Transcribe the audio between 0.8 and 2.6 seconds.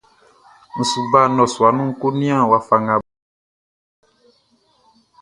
su ba nnɔsua nun ń kó nían